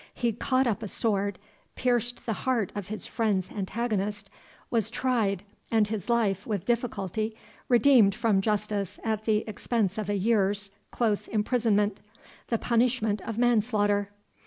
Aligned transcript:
He 0.15 0.31
caught 0.33 0.65
up 0.65 0.81
a 0.81 0.87
sword, 0.87 1.37
pierced 1.75 2.25
the 2.25 2.33
heart 2.33 2.71
of 2.73 2.87
his 2.87 3.05
friend's 3.05 3.51
antagonist, 3.51 4.31
was 4.71 4.89
tried, 4.89 5.43
and 5.69 5.87
his 5.87 6.09
life, 6.09 6.47
with 6.47 6.65
difficulty, 6.65 7.35
redeemed 7.69 8.15
from 8.15 8.41
justice 8.41 8.99
at 9.03 9.25
the 9.25 9.43
expense 9.47 9.99
of 9.99 10.09
a 10.09 10.15
year's 10.17 10.71
close 10.89 11.27
imprisonment, 11.27 11.99
the 12.47 12.57
punishment 12.57 13.21
of 13.21 13.37
manslaughter. 13.37 14.09